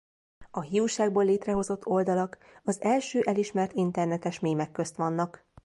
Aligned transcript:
A 0.51 0.61
hiúságból 0.61 1.23
létrehozott 1.25 1.85
oldalak 1.85 2.37
az 2.63 2.81
első 2.81 3.21
elismert 3.21 3.73
internetes 3.73 4.39
mémek 4.39 4.71
közt 4.71 4.95
vannak. 4.95 5.45